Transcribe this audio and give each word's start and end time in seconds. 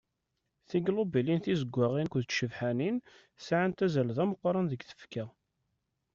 Tiglubulin 0.67 1.39
tizeggaɣin 1.43 2.07
akked 2.09 2.23
tcebḥanin 2.25 2.97
sɛant 3.45 3.83
azal 3.85 4.09
d 4.15 4.17
ameqqran 4.23 4.65
deg 4.71 4.81
tfekka. 4.89 5.25